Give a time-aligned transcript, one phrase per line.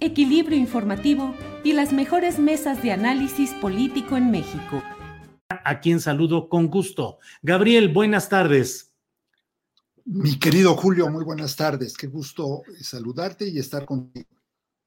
[0.00, 4.82] equilibrio informativo y las mejores mesas de análisis político en México.
[5.48, 7.18] A quien saludo con gusto.
[7.42, 8.92] Gabriel, buenas tardes.
[10.04, 11.96] Mi querido Julio, muy buenas tardes.
[11.96, 14.28] Qué gusto saludarte y estar contigo.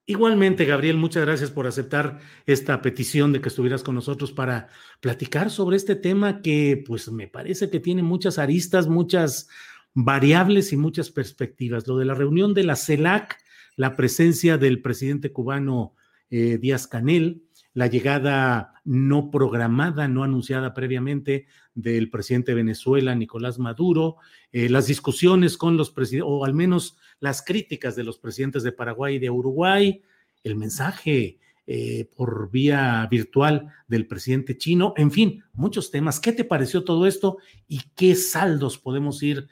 [0.05, 4.69] Igualmente, Gabriel, muchas gracias por aceptar esta petición de que estuvieras con nosotros para
[5.01, 9.49] platicar sobre este tema que, pues, me parece que tiene muchas aristas, muchas
[9.93, 11.87] variables y muchas perspectivas.
[11.87, 13.37] Lo de la reunión de la CELAC,
[13.79, 15.95] la presencia del presidente cubano
[16.29, 23.57] eh, Díaz Canel, la llegada no programada, no anunciada previamente del presidente de Venezuela, Nicolás
[23.57, 24.17] Maduro,
[24.51, 28.73] eh, las discusiones con los presidentes, o al menos las críticas de los presidentes de
[28.73, 30.01] Paraguay y de Uruguay,
[30.43, 36.19] el mensaje eh, por vía virtual del presidente chino, en fin, muchos temas.
[36.19, 39.47] ¿Qué te pareció todo esto y qué saldos podemos ir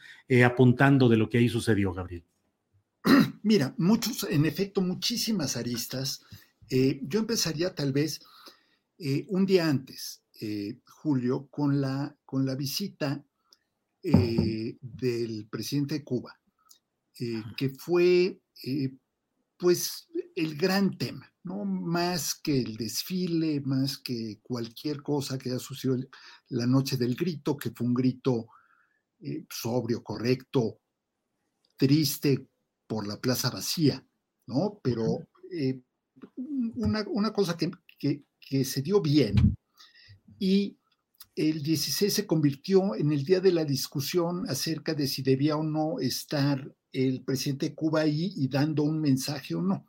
[0.45, 2.25] apuntando de lo que ahí sucedió, Gabriel?
[3.43, 6.21] Mira, muchos, en efecto, muchísimas aristas.
[6.69, 8.19] Eh, yo empezaría tal vez
[8.97, 13.23] eh, un día antes, eh, Julio, con la, con la visita
[14.01, 16.39] del presidente de Cuba,
[17.57, 18.39] que fue
[19.57, 21.65] pues el gran tema, ¿no?
[21.65, 25.97] Más que el desfile, más que cualquier cosa que haya sucedido
[26.49, 28.47] la noche del grito, que fue un grito
[29.49, 30.79] sobrio, correcto,
[31.75, 32.47] triste,
[32.87, 34.05] por la plaza vacía,
[34.47, 34.79] ¿no?
[34.83, 35.81] Pero eh,
[36.75, 37.71] una, cosa que,
[38.39, 39.55] que, se dio bien
[40.39, 40.77] y
[41.35, 45.63] el 16 se convirtió en el día de la discusión acerca de si debía o
[45.63, 49.85] no estar el presidente de Cuba ahí y dando un mensaje o no.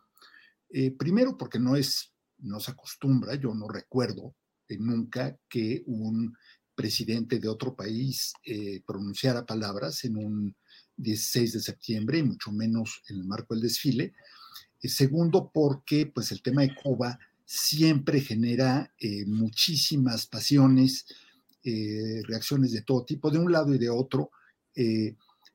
[0.71, 4.35] Eh, primero porque no es, no se acostumbra, yo no recuerdo
[4.77, 6.37] nunca que un
[6.75, 10.57] presidente de otro país eh, pronunciara palabras en un
[10.99, 14.13] 16 de septiembre y mucho menos en el marco del desfile.
[14.83, 21.07] Eh, segundo, porque pues el tema de Cuba siempre genera eh, muchísimas pasiones,
[21.65, 24.31] eh, reacciones de todo tipo, de un lado y de otro.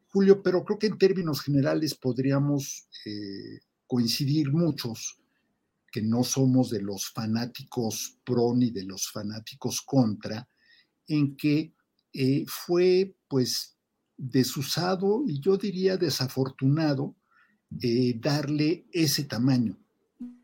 [0.10, 2.90] Julio, pero creo que en términos generales podríamos
[3.88, 5.18] coincidir muchos
[5.90, 10.46] que no somos de los fanáticos pro ni de los fanáticos contra,
[11.08, 11.74] en que
[12.48, 13.78] fue pues
[14.18, 17.16] desusado y yo diría desafortunado
[17.82, 19.78] eh, darle ese tamaño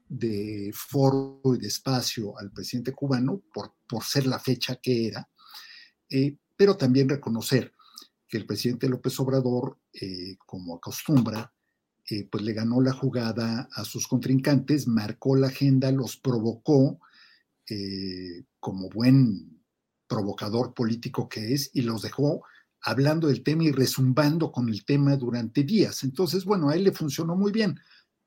[0.08, 5.30] de foro y de espacio al presidente cubano por, por ser la fecha que era,
[6.10, 7.74] eh, pero también reconocer
[8.28, 11.54] que el presidente López Obrador, eh, como acostumbra,
[12.32, 17.00] pues le ganó la jugada a sus contrincantes, marcó la agenda, los provocó
[18.60, 19.62] como buen
[20.08, 22.42] provocador político que es y los dejó
[22.82, 26.04] hablando del tema y resumbando con el tema durante días.
[26.04, 27.80] Entonces, bueno, a él le funcionó muy bien.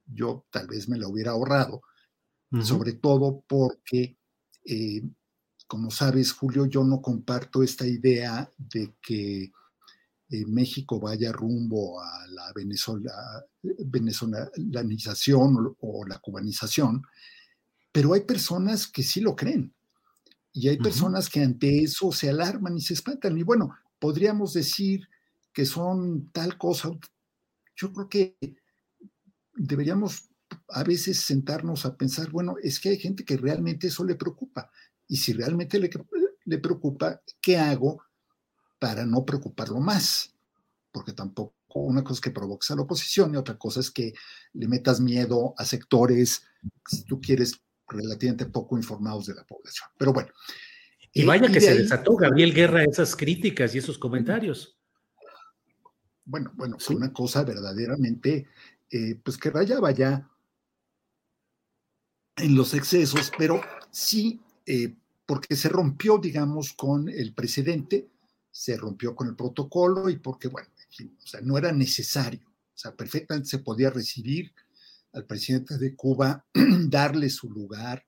[0.04, 1.82] Yo tal vez me la hubiera ahorrado,
[2.62, 4.18] sobre todo porque,
[4.66, 5.02] eh,
[5.66, 9.52] como sabes, Julio, yo no comparto esta idea de que
[10.32, 13.12] eh, México vaya rumbo a la Venezuela,
[13.62, 17.02] venezolanización o, la cubanización,
[17.92, 19.74] pero hay personas que sí lo creen.
[20.54, 23.38] Y hay personas que ante eso se alarman y se espantan.
[23.38, 25.08] Y bueno, podríamos decir
[25.52, 26.90] que son tal cosa.
[27.76, 28.36] Yo creo que
[29.54, 30.28] deberíamos
[30.70, 34.72] a veces sentarnos a pensar, bueno, es que hay gente que realmente eso le preocupa.
[35.06, 35.88] Y si realmente le,
[36.46, 38.02] le preocupa, ¿qué hago
[38.80, 40.34] para no preocuparlo más?
[40.90, 44.14] Porque tampoco una cosa es que provoques a la oposición y otra cosa es que
[44.54, 46.42] le metas miedo a sectores,
[46.88, 49.90] si tú quieres, relativamente poco informados de la población.
[49.96, 50.32] Pero bueno.
[51.12, 54.78] Y vaya que se desató Gabriel Guerra esas críticas y esos comentarios.
[56.24, 58.46] Bueno, bueno, fue una cosa verdaderamente,
[58.90, 60.28] eh, pues que rayaba ya
[62.36, 63.60] en los excesos, pero
[63.90, 64.94] sí, eh,
[65.26, 68.08] porque se rompió, digamos, con el presidente,
[68.50, 72.94] se rompió con el protocolo y porque, bueno, o sea, no era necesario, o sea,
[72.94, 74.52] perfectamente se podía recibir
[75.12, 78.04] al presidente de Cuba, darle su lugar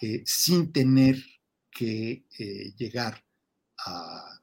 [0.00, 1.16] eh, sin tener
[1.74, 3.22] que eh, llegar
[3.78, 4.40] a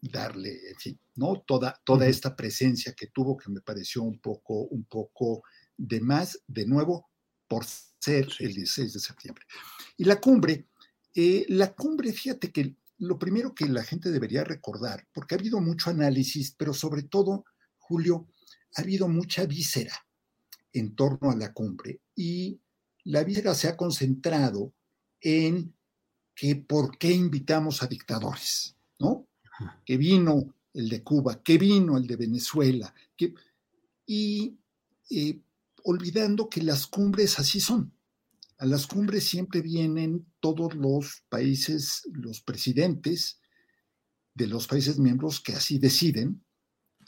[0.00, 1.42] darle, en fin, ¿no?
[1.46, 5.42] Toda, toda esta presencia que tuvo que me pareció un poco, un poco
[5.76, 7.08] de más, de nuevo,
[7.48, 9.44] por ser el 16 de septiembre.
[9.96, 10.68] Y la cumbre,
[11.14, 15.60] eh, la cumbre, fíjate que lo primero que la gente debería recordar, porque ha habido
[15.60, 17.44] mucho análisis, pero sobre todo,
[17.78, 18.28] Julio,
[18.76, 19.94] ha habido mucha víscera
[20.72, 22.60] en torno a la cumbre y
[23.04, 24.74] la víscera se ha concentrado
[25.20, 25.74] en
[26.38, 29.26] que por qué invitamos a dictadores, ¿no?
[29.84, 33.34] Que vino el de Cuba, que vino el de Venezuela, que,
[34.06, 34.56] y
[35.10, 35.40] eh,
[35.82, 37.92] olvidando que las cumbres así son.
[38.58, 43.40] A las cumbres siempre vienen todos los países, los presidentes
[44.32, 46.44] de los países miembros que así deciden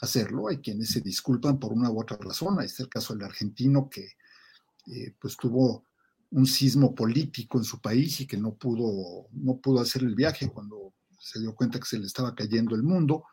[0.01, 0.49] hacerlo.
[0.49, 2.59] Hay quienes se disculpan por una u otra razón.
[2.59, 4.09] Ahí está el caso del argentino que
[4.87, 5.85] eh, pues tuvo
[6.31, 10.49] un sismo político en su país y que no pudo, no pudo hacer el viaje
[10.49, 13.25] cuando se dio cuenta que se le estaba cayendo el mundo,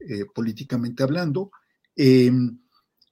[0.00, 1.50] eh, políticamente hablando.
[1.94, 2.60] Em,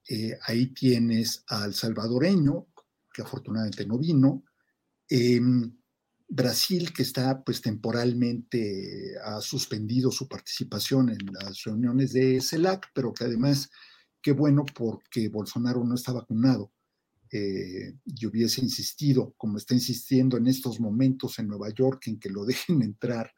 [0.09, 2.67] eh, ahí tienes al salvadoreño,
[3.13, 4.45] que afortunadamente no vino,
[6.29, 13.15] Brasil, que está pues temporalmente, ha suspendido su participación en las reuniones de CELAC, pero
[13.15, 13.71] que además,
[14.21, 16.71] qué bueno porque Bolsonaro no está vacunado
[17.33, 22.31] eh, y hubiese insistido, como está insistiendo en estos momentos en Nueva York, en que
[22.31, 23.33] lo dejen entrar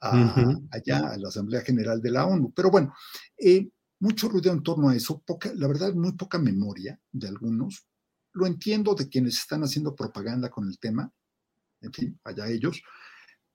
[0.00, 2.52] allá a la Asamblea General de la ONU.
[2.54, 2.94] Pero bueno,
[3.36, 3.68] eh,
[4.00, 7.86] mucho ruido en torno a eso, poca, la verdad, muy poca memoria de algunos,
[8.32, 11.12] lo entiendo de quienes están haciendo propaganda con el tema,
[11.82, 12.82] en fin, allá ellos,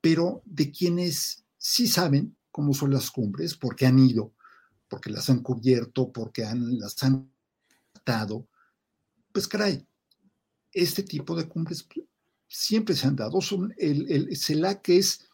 [0.01, 4.33] pero de quienes sí saben cómo son las cumbres, porque han ido,
[4.87, 7.31] porque las han cubierto, porque han, las han
[7.91, 8.47] tratado,
[9.35, 9.85] pues caray,
[10.71, 11.85] este tipo de cumbres
[12.47, 13.41] siempre se han dado.
[13.41, 15.27] Son el, el CELAC es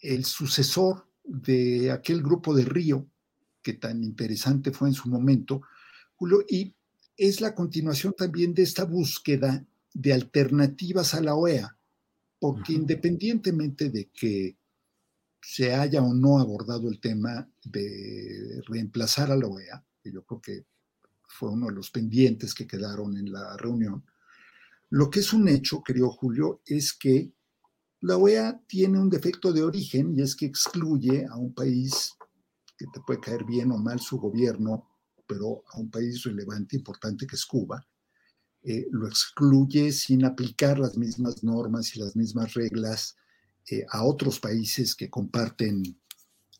[0.00, 3.06] el sucesor de aquel grupo de Río,
[3.60, 5.60] que tan interesante fue en su momento,
[6.14, 6.74] Julio, y
[7.14, 11.76] es la continuación también de esta búsqueda de alternativas a la OEA,
[12.38, 14.56] porque independientemente de que
[15.42, 20.40] se haya o no abordado el tema de reemplazar a la OEA, que yo creo
[20.40, 20.64] que
[21.26, 24.04] fue uno de los pendientes que quedaron en la reunión,
[24.90, 27.32] lo que es un hecho, querido Julio, es que
[28.00, 32.14] la OEA tiene un defecto de origen y es que excluye a un país
[32.78, 34.86] que te puede caer bien o mal su gobierno
[35.26, 37.84] pero a un país relevante, importante que es Cuba,
[38.62, 43.16] eh, lo excluye sin aplicar las mismas normas y las mismas reglas
[43.70, 45.82] eh, a otros países que comparten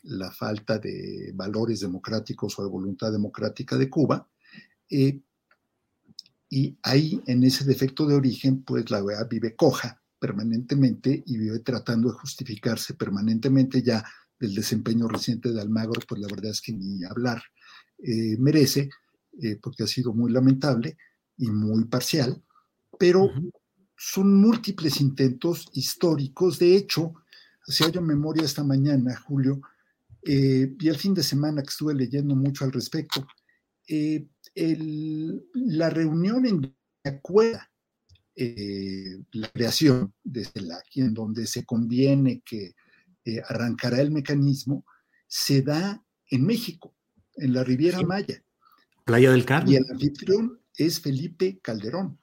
[0.02, 4.28] la falta de valores democráticos o de voluntad democrática de Cuba.
[4.90, 5.20] Eh,
[6.48, 11.58] y ahí, en ese defecto de origen, pues la OEA vive coja permanentemente y vive
[11.60, 14.04] tratando de justificarse permanentemente ya
[14.38, 17.42] del desempeño reciente de Almagro, pues la verdad es que ni hablar.
[17.98, 18.90] Eh, merece,
[19.40, 20.96] eh, porque ha sido muy lamentable
[21.38, 22.42] y muy parcial,
[22.98, 23.30] pero
[23.96, 26.58] son múltiples intentos históricos.
[26.58, 27.14] De hecho,
[27.66, 29.60] hacía yo memoria esta mañana, Julio,
[30.22, 33.26] eh, y el fin de semana que estuve leyendo mucho al respecto,
[34.56, 37.70] la reunión en acuerda
[38.34, 42.74] la creación de CELAC, en donde se conviene que
[43.48, 44.84] arrancará el mecanismo,
[45.26, 46.94] se da en México
[47.36, 48.42] en la Riviera Maya.
[49.04, 49.72] Playa del Carmen.
[49.72, 52.18] Y el anfitrión es Felipe Calderón,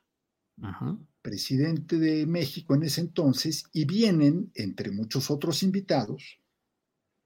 [1.22, 6.40] presidente de México en ese entonces, y vienen, entre muchos otros invitados,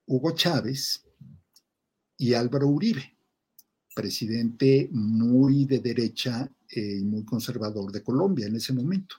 [0.06, 1.04] Hugo Chávez
[2.18, 3.17] y Álvaro Uribe,
[3.98, 9.16] presidente muy de derecha eh, y muy conservador de Colombia en ese momento.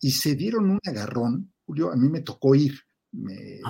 [0.00, 2.78] Y se dieron un agarrón, Julio, a mí me tocó ir,
[3.10, 3.60] me,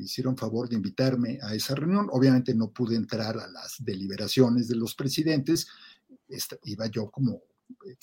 [0.00, 2.08] hicieron favor de invitarme a esa reunión.
[2.12, 5.68] Obviamente no pude entrar a las deliberaciones de los presidentes,
[6.64, 7.42] iba yo como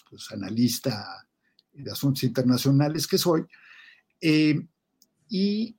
[0.07, 1.27] pues, analista
[1.73, 3.43] de asuntos internacionales que soy,
[4.21, 5.75] y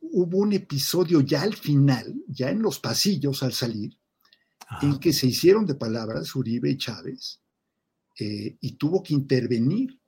[0.00, 3.96] hubo un episodio ya al final, ya en los pasillos al salir,
[4.82, 7.40] en que se hicieron de palabras Uribe y Chávez,
[8.18, 10.00] y tuvo que intervenir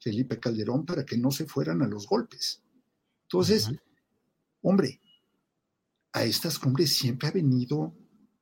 [0.00, 2.62] Felipe Calderón para que no se fueran a los golpes.
[3.22, 3.70] Entonces,
[4.62, 5.00] hombre,
[6.12, 7.94] a estas cumbres siempre ha venido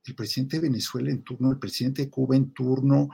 [0.07, 3.09] el presidente de Venezuela en turno, el presidente de Cuba en turno,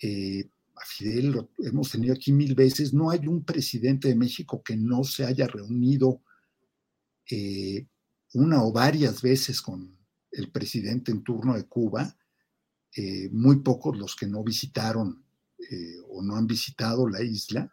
[0.00, 4.62] eh, a Fidel lo hemos tenido aquí mil veces, no hay un presidente de México
[4.62, 6.22] que no se haya reunido
[7.30, 7.86] eh,
[8.34, 9.97] una o varias veces con
[10.30, 12.16] el presidente en turno de Cuba,
[12.96, 15.24] eh, muy pocos los que no visitaron
[16.10, 17.70] o no han visitado la isla,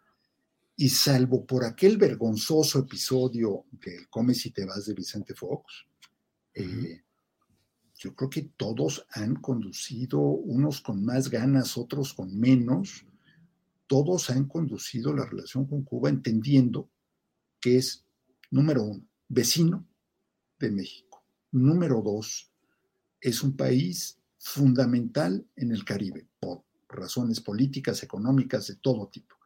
[0.76, 5.86] y salvo por aquel vergonzoso episodio del Come si te vas de Vicente Fox,
[6.52, 7.02] eh,
[7.98, 13.06] yo creo que todos han conducido, unos con más ganas, otros con menos,
[13.86, 16.90] todos han conducido la relación con Cuba entendiendo
[17.58, 18.04] que es,
[18.50, 19.86] número uno, vecino
[20.58, 21.05] de México.
[21.56, 22.52] Número dos,
[23.18, 29.36] es un país fundamental en el Caribe, por razones políticas, económicas, de todo tipo.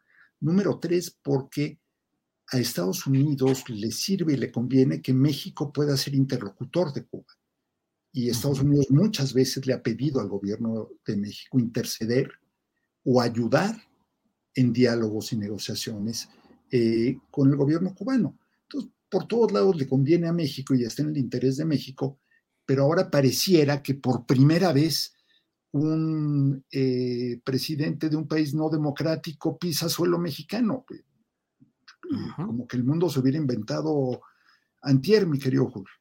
[0.40, 1.78] Número tres, porque
[2.48, 7.32] a Estados Unidos le sirve y le conviene que México pueda ser interlocutor de Cuba.
[8.12, 12.28] Y Estados Unidos muchas veces le ha pedido al gobierno de México interceder
[13.04, 13.80] o ayudar
[14.56, 16.28] en diálogos y negociaciones
[16.72, 18.36] eh, con el gobierno cubano.
[19.10, 22.20] Por todos lados le conviene a México y está en el interés de México,
[22.64, 25.14] pero ahora pareciera que por primera vez
[25.72, 30.84] un eh, presidente de un país no democrático pisa suelo mexicano.
[32.36, 34.20] Como que el mundo se hubiera inventado
[34.82, 35.99] antier, mi querido Julio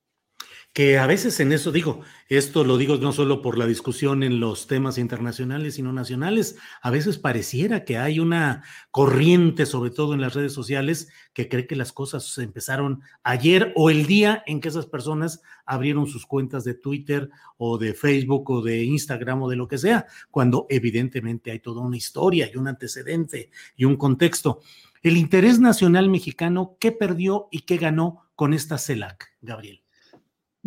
[0.73, 4.39] que a veces en eso digo, esto lo digo no solo por la discusión en
[4.39, 10.21] los temas internacionales, sino nacionales, a veces pareciera que hay una corriente, sobre todo en
[10.21, 14.69] las redes sociales, que cree que las cosas empezaron ayer o el día en que
[14.69, 19.55] esas personas abrieron sus cuentas de Twitter o de Facebook o de Instagram o de
[19.55, 24.61] lo que sea, cuando evidentemente hay toda una historia y un antecedente y un contexto.
[25.01, 29.81] El interés nacional mexicano, ¿qué perdió y qué ganó con esta CELAC, Gabriel?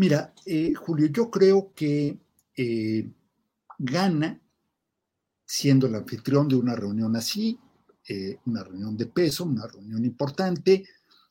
[0.02, 2.18] Mira, eh, Julio, yo creo que
[2.56, 3.08] eh,
[3.78, 4.42] gana
[5.46, 7.56] siendo el anfitrión de una reunión así,
[8.08, 10.84] eh, una reunión de peso, una reunión importante,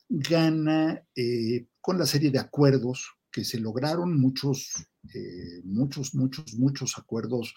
[0.08, 1.04] gana
[1.82, 4.72] con la serie de acuerdos que se lograron, muchos,
[5.64, 7.54] muchos, muchos, muchos acuerdos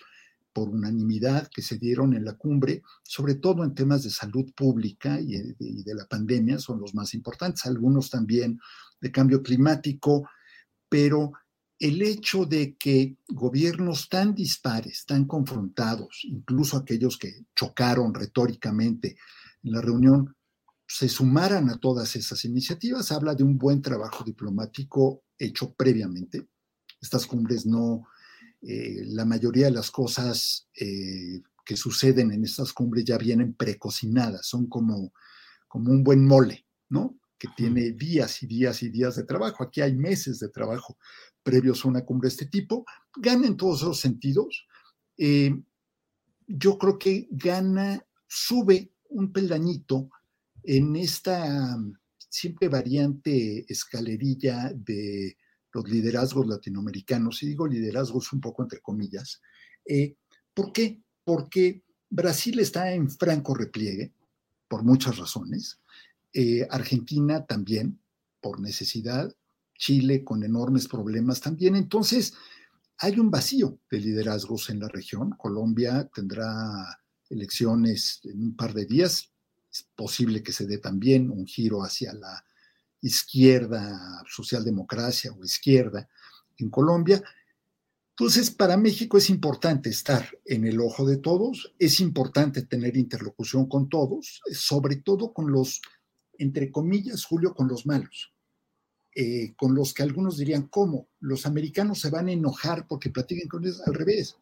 [0.51, 5.17] por unanimidad que se dieron en la cumbre, sobre todo en temas de salud pública
[5.21, 8.59] y de la pandemia, son los más importantes, algunos también
[8.99, 10.27] de cambio climático,
[10.89, 11.33] pero
[11.79, 19.17] el hecho de que gobiernos tan dispares, tan confrontados, incluso aquellos que chocaron retóricamente
[19.63, 20.35] en la reunión,
[20.87, 26.47] se sumaran a todas esas iniciativas, habla de un buen trabajo diplomático hecho previamente.
[27.01, 28.07] Estas cumbres no,
[28.61, 34.47] eh, la mayoría de las cosas eh, que suceden en estas cumbres ya vienen precocinadas,
[34.47, 35.11] son como,
[35.67, 37.19] como un buen mole, ¿no?
[37.37, 39.63] Que tiene días y días y días de trabajo.
[39.63, 40.97] Aquí hay meses de trabajo
[41.43, 42.85] previos a una cumbre de este tipo.
[43.15, 44.67] Gana en todos esos sentidos.
[45.17, 45.55] Eh,
[46.47, 50.09] yo creo que gana, sube un peldañito
[50.63, 51.77] en esta
[52.35, 55.37] siempre variante escalerilla de
[55.71, 59.41] los liderazgos latinoamericanos, y digo liderazgos un poco entre comillas.
[59.85, 60.15] Eh,
[60.53, 61.01] ¿Por qué?
[61.23, 64.13] Porque Brasil está en franco repliegue,
[64.67, 65.79] por muchas razones.
[66.37, 68.01] Eh, Argentina también,
[68.41, 69.33] por necesidad,
[69.77, 71.77] Chile con enormes problemas también.
[71.77, 72.33] Entonces,
[72.97, 75.31] hay un vacío de liderazgos en la región.
[75.37, 76.99] Colombia tendrá
[77.29, 79.31] elecciones en un par de días.
[79.71, 82.43] Es posible que se dé también un giro hacia la
[82.99, 86.09] izquierda, socialdemocracia o izquierda
[86.57, 87.23] en Colombia.
[88.09, 93.69] Entonces, para México es importante estar en el ojo de todos, es importante tener interlocución
[93.69, 95.81] con todos, sobre todo con los
[96.39, 98.33] entre comillas, Julio, con los malos,
[99.15, 101.07] eh, con los que algunos dirían, ¿cómo?
[101.19, 104.37] Los americanos se van a enojar porque platiquen con ellos al revés.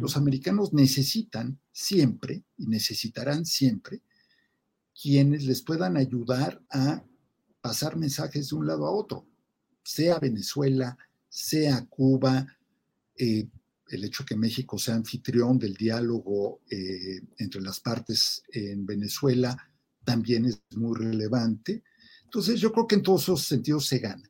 [0.00, 4.02] Los americanos necesitan siempre y necesitarán siempre
[5.00, 7.04] quienes les puedan ayudar a
[7.60, 9.24] pasar mensajes de un lado a otro,
[9.84, 10.98] sea Venezuela,
[11.28, 12.46] sea Cuba,
[13.16, 13.46] eh,
[13.90, 19.56] el hecho que México sea anfitrión del diálogo eh, entre las partes en Venezuela,
[20.08, 21.84] también es muy relevante.
[22.24, 24.26] Entonces yo creo que en todos esos sentidos se gana.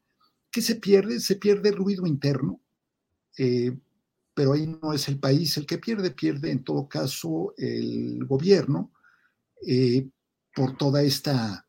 [0.51, 1.21] ¿Qué se pierde?
[1.21, 2.61] Se pierde ruido interno.
[3.39, 3.79] Eh,
[4.35, 8.93] pero ahí no es el país el que pierde, pierde en todo caso el gobierno
[9.65, 10.09] eh,
[10.53, 11.65] por toda esta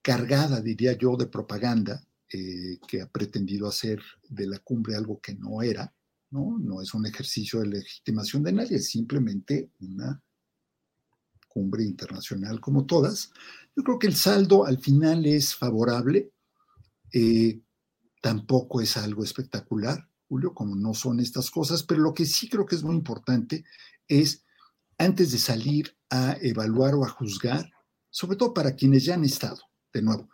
[0.00, 2.00] cargada, diría yo, de propaganda
[2.32, 5.92] eh, que ha pretendido hacer de la cumbre algo que no era,
[6.30, 6.56] ¿no?
[6.56, 10.22] No es un ejercicio de legitimación de nadie, es simplemente una
[11.58, 13.32] cumbre internacional como todas.
[13.76, 16.30] Yo creo que el saldo al final es favorable,
[17.12, 17.60] eh,
[18.22, 22.64] tampoco es algo espectacular, Julio, como no son estas cosas, pero lo que sí creo
[22.64, 23.64] que es muy importante
[24.06, 24.44] es,
[24.98, 27.68] antes de salir a evaluar o a juzgar,
[28.08, 29.60] sobre todo para quienes ya han estado,
[29.92, 30.28] de nuevo,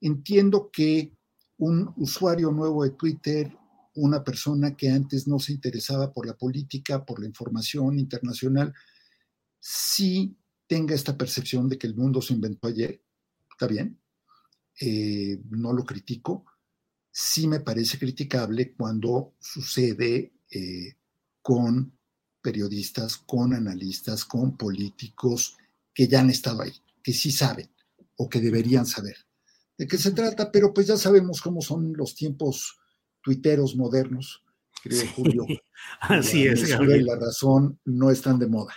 [0.00, 1.16] entiendo que
[1.58, 3.56] un usuario nuevo de Twitter,
[3.94, 8.74] una persona que antes no se interesaba por la política, por la información internacional,
[9.60, 10.36] sí
[10.66, 13.02] tenga esta percepción de que el mundo se inventó ayer,
[13.50, 13.98] está bien,
[14.80, 16.44] eh, no lo critico,
[17.10, 20.94] sí me parece criticable cuando sucede eh,
[21.42, 21.96] con
[22.42, 25.56] periodistas, con analistas, con políticos
[25.92, 27.70] que ya han estado ahí, que sí saben
[28.16, 29.16] o que deberían saber
[29.76, 32.78] de qué se trata, pero pues ya sabemos cómo son los tiempos
[33.22, 34.42] tuiteros modernos,
[34.82, 35.46] creo, Julio.
[36.00, 36.68] Así es.
[36.70, 38.74] la razón no están de moda.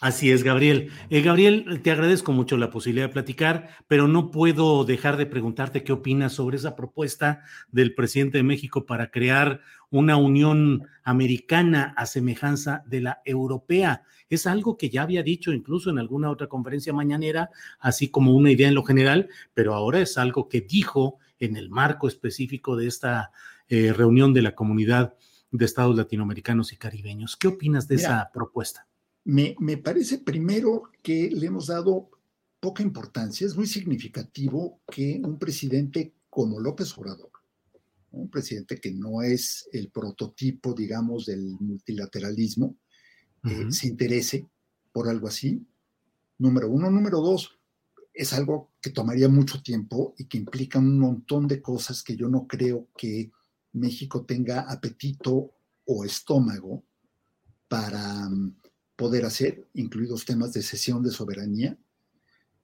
[0.00, 0.92] Así es, Gabriel.
[1.10, 5.82] Eh, Gabriel, te agradezco mucho la posibilidad de platicar, pero no puedo dejar de preguntarte
[5.82, 12.06] qué opinas sobre esa propuesta del presidente de México para crear una unión americana a
[12.06, 14.04] semejanza de la europea.
[14.30, 17.50] Es algo que ya había dicho incluso en alguna otra conferencia mañanera,
[17.80, 21.70] así como una idea en lo general, pero ahora es algo que dijo en el
[21.70, 23.32] marco específico de esta
[23.68, 25.14] eh, reunión de la comunidad
[25.50, 27.36] de estados latinoamericanos y caribeños.
[27.36, 28.87] ¿Qué opinas de esa propuesta?
[29.28, 32.08] Me, parece primero que le hemos dado
[32.60, 33.46] poca importancia.
[33.46, 37.30] Es muy significativo que un presidente como López Obrador,
[38.10, 42.78] un presidente que no es el prototipo, digamos, del multilateralismo,
[43.44, 44.46] eh, se interese
[44.92, 45.62] por algo así.
[46.38, 46.90] Número uno.
[46.90, 47.58] Número dos,
[48.14, 52.30] es algo que tomaría mucho tiempo y que implica un montón de cosas que yo
[52.30, 53.30] no creo que
[53.74, 55.52] México tenga apetito
[55.84, 56.82] o estómago
[57.68, 58.54] para mm,
[58.98, 61.78] poder hacer, incluidos temas de cesión de soberanía.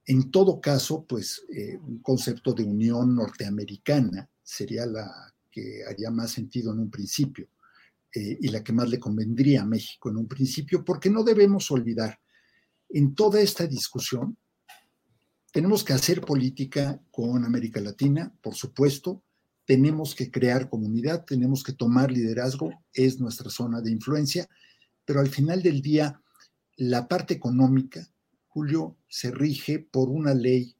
[0.04, 6.32] En todo caso, pues eh, un concepto de unión norteamericana sería la que haría más
[6.32, 7.46] sentido en un principio
[8.12, 11.70] eh, y la que más le convendría a México en un principio, porque no debemos
[11.70, 12.18] olvidar,
[12.88, 14.36] en toda esta discusión,
[15.52, 19.22] tenemos que hacer política con América Latina, por supuesto,
[19.64, 24.48] tenemos que crear comunidad, tenemos que tomar liderazgo, es nuestra zona de influencia,
[25.04, 26.20] pero al final del día
[26.76, 28.06] la parte económica,
[28.48, 30.74] Julio, se rige por una ley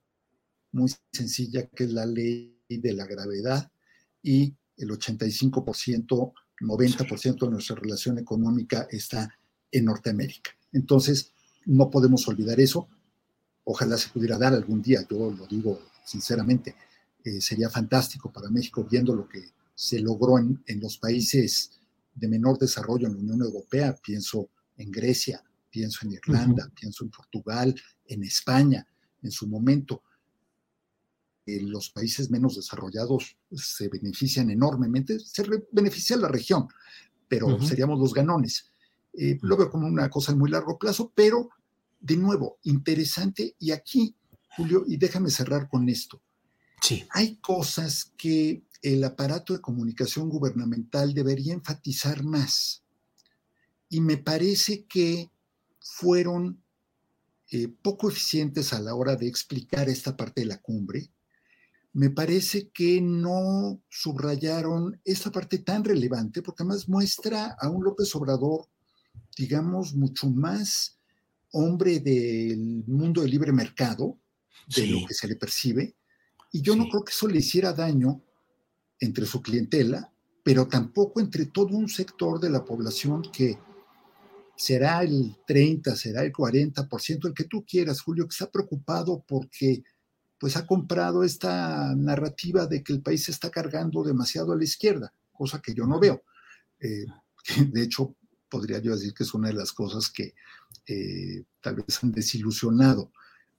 [0.73, 3.71] muy sencilla, que es la ley de la gravedad,
[4.23, 9.33] y el 85%, 90% de nuestra relación económica está
[9.71, 10.51] en Norteamérica.
[10.73, 11.33] Entonces,
[11.67, 12.89] no podemos olvidar eso.
[13.65, 16.75] Ojalá se pudiera dar algún día, yo lo digo sinceramente,
[17.25, 19.43] eh, sería fantástico para México viendo lo que
[19.75, 21.71] se logró en, en los países
[22.15, 25.43] de menor desarrollo en la Unión Europea, pienso en Grecia,
[25.75, 27.75] pienso en Irlanda, pienso en Portugal,
[28.07, 28.87] en España,
[29.23, 30.05] en su momento.
[31.47, 36.69] los países menos desarrollados se benefician enormemente, se beneficia la región,
[37.29, 38.71] pero seríamos los ganones.
[39.13, 41.51] Eh, lo veo como una cosa en muy largo plazo, pero
[42.01, 43.57] de nuevo, interesante.
[43.59, 44.15] Y aquí,
[44.57, 46.23] Julio, y déjame cerrar con esto.
[46.81, 47.05] Sí.
[47.11, 52.85] Hay cosas que el aparato de comunicación gubernamental debería enfatizar más.
[53.89, 55.34] Y me parece que
[55.85, 56.63] fueron
[57.51, 61.11] eh, poco eficientes a la hora de explicar esta parte de la cumbre.
[61.93, 68.13] Me parece que no subrayaron esta parte tan relevante, porque además muestra a un López
[68.17, 68.67] Obrador,
[69.37, 70.99] digamos, mucho más
[71.53, 74.19] hombre del mundo del libre mercado,
[74.75, 75.95] de lo que se le percibe,
[76.51, 78.23] y yo no creo que eso le hiciera daño
[78.99, 80.11] entre su clientela,
[80.43, 83.59] pero tampoco entre todo un sector de la población que
[84.57, 89.83] será el 30, será el 40%, el que tú quieras, Julio, que está preocupado porque
[90.39, 94.65] pues ha comprado esta narrativa de que el país se está cargando demasiado a la
[94.65, 96.23] izquierda, cosa que yo no veo.
[96.81, 97.07] Eh,
[97.73, 98.15] de hecho,
[98.49, 100.35] podría yo decir que es una de las cosas que
[100.87, 103.11] eh, tal vez han desilusionado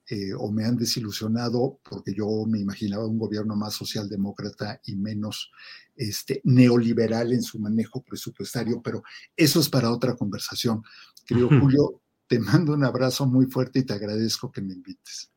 [0.08, 5.50] eh, o me han desilusionado porque yo me imaginaba un gobierno más socialdemócrata y menos
[5.96, 9.02] este, neoliberal en su manejo presupuestario, pero
[9.36, 10.82] eso es para otra conversación.
[11.24, 15.32] Querido Julio, te mando un abrazo muy fuerte y te agradezco que me invites.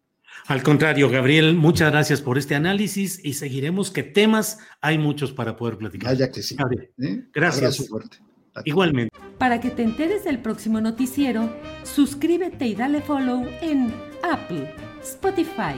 [0.45, 5.55] Al contrario, Gabriel, muchas gracias por este análisis y seguiremos que temas hay muchos para
[5.55, 6.11] poder platicar.
[6.11, 6.55] Vaya que sí.
[6.99, 7.27] ¿eh?
[7.33, 7.87] Gracias.
[7.87, 8.17] fuerte.
[8.65, 9.17] Igualmente.
[9.37, 11.51] Para que te enteres del próximo noticiero,
[11.83, 14.67] suscríbete y dale follow en Apple,
[15.01, 15.75] Spotify,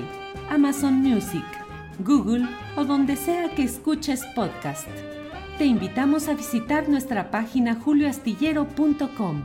[0.49, 1.45] Amazon Music,
[1.99, 4.87] Google o donde sea que escuches podcast.
[5.57, 9.43] Te invitamos a visitar nuestra página julioastillero.com.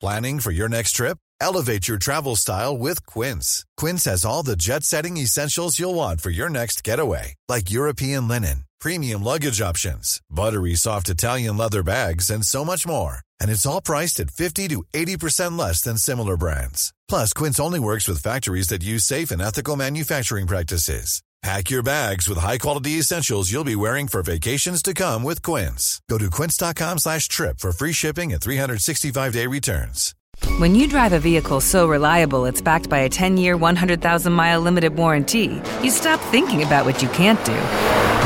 [0.00, 1.16] Planning for your next trip?
[1.40, 3.64] Elevate your travel style with Quince.
[3.78, 8.28] Quince has all the jet setting essentials you'll want for your next getaway, like European
[8.28, 13.23] linen, premium luggage options, buttery soft Italian leather bags, and so much more.
[13.40, 16.92] And it's all priced at 50 to 80% less than similar brands.
[17.08, 21.22] Plus, Quince only works with factories that use safe and ethical manufacturing practices.
[21.44, 26.00] Pack your bags with high-quality essentials you'll be wearing for vacations to come with Quince.
[26.08, 30.14] Go to quince.com slash trip for free shipping and 365-day returns.
[30.56, 35.60] When you drive a vehicle so reliable it's backed by a 10-year, 100,000-mile limited warranty,
[35.82, 38.23] you stop thinking about what you can't do